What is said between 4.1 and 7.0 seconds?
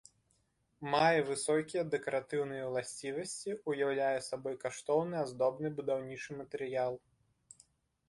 сабой каштоўны аздобны будаўнічы матэрыял.